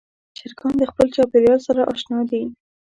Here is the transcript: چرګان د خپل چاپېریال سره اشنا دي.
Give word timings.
چرګان 0.37 0.73
د 0.77 0.83
خپل 0.91 1.07
چاپېریال 1.15 1.59
سره 1.67 1.81
اشنا 1.91 2.19
دي. 2.29 2.41